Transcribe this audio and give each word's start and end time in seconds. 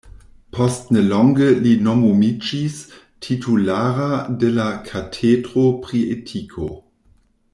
Post 0.55 0.87
nelonge 0.95 1.49
li 1.65 1.73
nomumiĝis 1.87 2.79
titulara 3.27 4.09
de 4.45 4.51
la 4.57 4.67
katedro 4.89 5.69
pri 5.85 6.03
etiko. 6.17 6.73